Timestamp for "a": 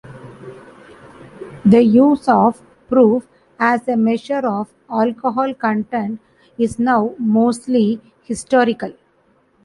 3.87-3.95